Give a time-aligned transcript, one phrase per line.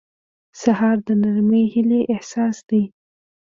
[0.61, 2.81] سهار د نرمې هیلې احساس دی.